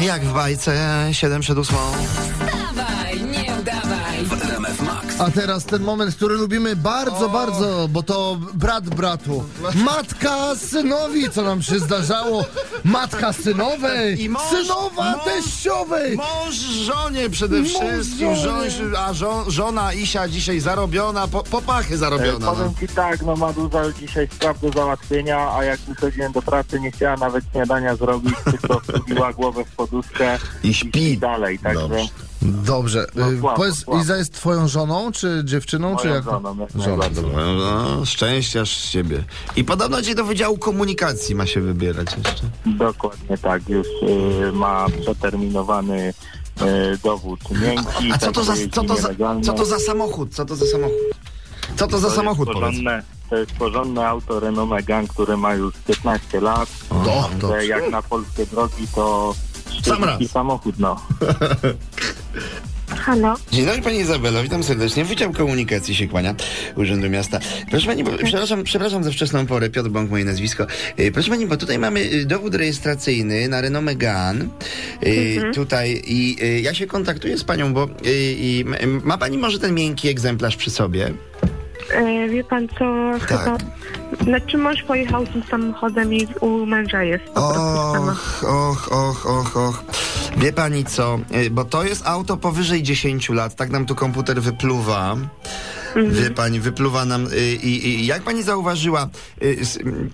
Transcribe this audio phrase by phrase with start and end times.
[0.00, 1.76] jak w bajce 7 przed 8.
[5.18, 9.44] A teraz ten moment, który lubimy bardzo, bardzo, bo to brat bratu.
[9.74, 12.44] Matka synowi, co nam się zdarzało.
[12.84, 16.16] Matka synowej, I mąż- synowa mąż- teściowej.
[16.16, 18.28] Mąż żonie przede Mąż wszystkim,
[18.98, 22.46] a żon, żona Isia dzisiaj zarobiona, po, popachy E, zarobiona.
[22.46, 22.52] No.
[22.54, 26.80] Powiem ci tak, no ma dużo dzisiaj spraw do załatwienia, a jak wychodziłem do pracy,
[26.80, 31.18] nie chciała nawet śniadania zrobić, tylko wbiła głowę w poduszkę I śpi.
[31.18, 32.08] dalej, także Dobrze.
[32.42, 34.00] Dobrze, No, y, słabo, powiedz, słabo.
[34.02, 36.24] Iza jest twoją żoną, czy dziewczyną, czy moją jak?
[36.24, 37.38] żoną, jak Żona, dobra.
[37.44, 39.24] No, szczęściarz z ciebie.
[39.56, 42.42] I podobno cię do Wydziału Komunikacji ma się wybierać jeszcze.
[42.66, 43.86] Dokładnie tak, już
[44.48, 46.14] y, ma przeterminowany
[46.62, 48.12] y, dowód miękki.
[48.12, 49.08] A co to za, co to za,
[49.42, 50.34] co to za samochód?
[50.34, 50.94] Co to za samochód?
[51.76, 52.70] Co to za To samochód, jest powiedz?
[52.74, 56.68] porządne, To jest porządne auto Renault Megane, które ma już 15 lat.
[56.90, 57.66] Do, Że dobrze.
[57.66, 59.34] jak na polskie drogi to
[59.84, 60.22] Sam raz.
[60.30, 60.96] samochód, no.
[63.00, 63.34] Halo?
[63.52, 65.04] Dzień dobry Pani Izabelo, witam serdecznie.
[65.04, 66.34] Wydział Komunikacji się kłania
[66.76, 67.38] Urzędu Miasta.
[67.70, 70.66] Proszę Pani, bo, przepraszam, przepraszam za wczesną porę, Piotr Bąk moje nazwisko.
[70.96, 74.44] E, Proszę Pani, bo tutaj mamy e, dowód rejestracyjny na Renault Megane.
[75.02, 78.64] E, Tutaj i ja się kontaktuję z Panią, bo i,
[79.04, 81.12] ma Pani może ten miękki egzemplarz przy sobie?
[81.94, 82.84] E, wie pan co,
[83.26, 83.56] chyba...
[84.24, 87.54] Znaczy mąż pojechał tym samochodem i u męża jest po prostu
[87.94, 88.12] sama.
[88.12, 89.84] Och, och, och, och, och.
[90.36, 94.42] Wie pani co, y, bo to jest auto powyżej 10 lat, tak nam tu komputer
[94.42, 95.16] wypluwa.
[95.96, 97.26] Wie pani, wypluwa nam.
[97.26, 99.08] y, I, i jak pani zauważyła,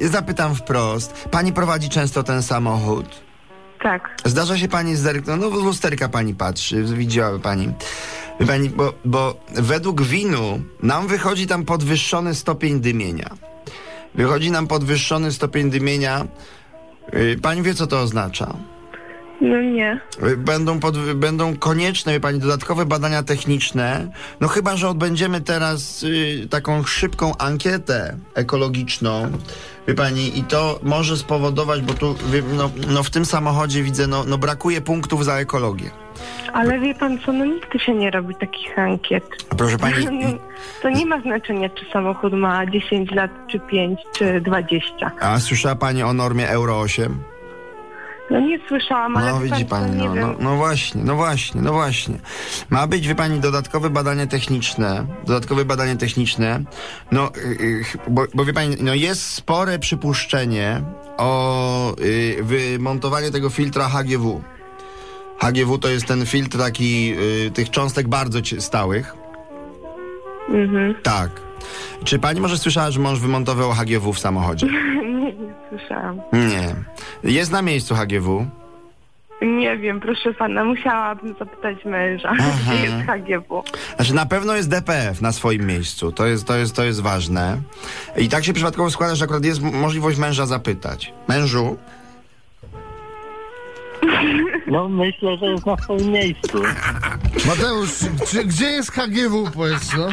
[0.00, 3.06] y, zapytam wprost, pani prowadzi często ten samochód?
[3.82, 4.16] Tak.
[4.24, 7.68] Zdarza się pani zerknąć, no w lusterka pani patrzy, widziałaby pani.
[8.40, 13.30] Wie pani, bo, bo według winu nam wychodzi tam podwyższony stopień dymienia.
[14.14, 16.26] Wychodzi nam podwyższony stopień dymienia.
[17.42, 18.54] Pani wie, co to oznacza?
[19.40, 20.00] No nie.
[20.26, 24.08] Y, Będą, pod, będą konieczne, wie pani, dodatkowe badania techniczne.
[24.40, 29.30] No chyba, że odbędziemy teraz y, taką szybką ankietę ekologiczną.
[29.88, 32.14] Wie pani, i to może spowodować, bo tu
[32.56, 35.90] no, no w tym samochodzie widzę, no, no brakuje punktów za ekologię.
[36.52, 39.24] Ale wie pan co, no nigdy się nie robi takich ankiet.
[39.58, 40.28] Proszę pani, No,
[40.82, 45.10] to nie ma znaczenia, czy samochód ma 10 lat, czy 5, czy 20.
[45.20, 47.22] a słyszała pani o normie Euro 8?
[48.30, 51.72] No nie słyszałam, ale No widzi co, pani, no, no, no właśnie, no właśnie, no
[51.72, 52.14] właśnie.
[52.70, 56.62] Ma być, wie pani, dodatkowe badanie techniczne, dodatkowe badanie techniczne,
[57.12, 60.82] no, y, y, bo, bo wie pani, no jest spore przypuszczenie
[61.18, 64.42] o y, wymontowaniu tego filtra HGW.
[65.38, 67.14] HGW to jest ten filtr taki
[67.54, 69.14] tych cząstek bardzo stałych.
[70.48, 70.94] Mhm.
[71.02, 71.30] Tak.
[72.04, 74.66] Czy pani może słyszała, że mąż wymontował HGW w samochodzie?
[75.68, 76.20] słyszałam.
[76.32, 76.74] Nie.
[77.30, 78.46] Jest na miejscu HGW.
[79.42, 83.62] Nie wiem, proszę pana, musiałabym zapytać męża, gdzie jest HGW.
[83.96, 86.12] Znaczy na pewno jest DPF na swoim miejscu.
[86.12, 87.60] To jest, to jest, to jest ważne.
[88.16, 91.12] I tak się przypadkowo składa, że akurat jest możliwość męża zapytać.
[91.28, 91.76] Mężu?
[94.66, 96.62] No myślę, że jest na swoim miejscu.
[97.48, 97.90] Mateusz,
[98.30, 100.08] czy, gdzie jest HGW, powiedz, no?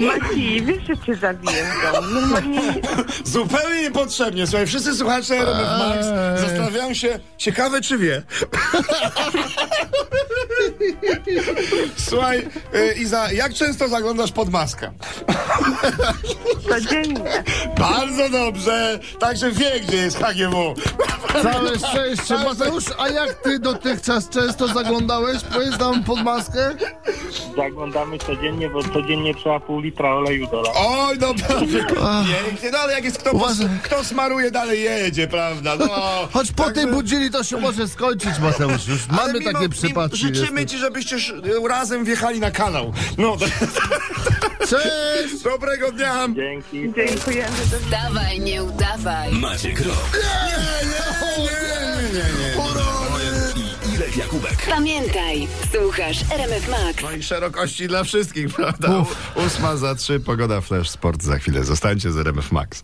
[0.00, 2.08] Maciej, wiesz, że cię zabiję w domu.
[2.20, 2.60] Normalnie
[3.24, 4.46] Zupełnie niepotrzebnie.
[4.46, 6.38] Słuchaj, wszyscy słuchacze RMF Max Eee.
[6.40, 8.22] zastanawiają się, ciekawe czy wie.
[12.08, 14.92] Słuchaj, y, Iza, jak często zaglądasz pod maskę?
[16.68, 17.44] codziennie.
[17.78, 18.98] Bardzo dobrze.
[19.18, 20.74] Także wie, gdzie jest HGW.
[21.42, 22.34] Całe szczęście.
[22.34, 26.74] Mateusz, a jak ty dotychczas często zaglądałeś, powiedz nam pod maskę?
[27.56, 30.72] Zaglądamy codziennie, bo codziennie trzeba pół litra oleju dolać.
[30.76, 32.70] Oj, dobra, pięknie.
[32.72, 33.66] No ale jak jest kto, Uważaj.
[33.82, 35.76] kto smaruje, dalej jedzie, prawda?
[35.76, 35.86] No,
[36.32, 38.86] Choć po tej także- budzili to się może skończyć, Mateusz.
[38.88, 40.16] Już Ale mamy mimo- takie przypadki.
[40.18, 42.92] Życzymy ci, żebyście sz- razem wjechali na kanał.
[43.18, 43.36] No,
[44.60, 45.42] Cześć!
[45.44, 46.28] dobrego dnia.
[46.34, 46.92] Dzięki.
[46.96, 47.56] Dziękujemy.
[47.90, 49.32] Dawaj, nie udawaj.
[49.32, 50.18] Maciek Rok
[51.38, 52.50] Nie, nie, nie, nie.
[53.49, 53.49] i
[54.00, 54.66] Irek Jakubek.
[54.68, 57.02] Pamiętaj, słuchasz RMF Max.
[57.02, 59.04] No i szerokości dla wszystkich, prawda?
[59.46, 61.64] Ósma za trzy, pogoda, flash, sport za chwilę.
[61.64, 62.82] Zostańcie z RMF Max.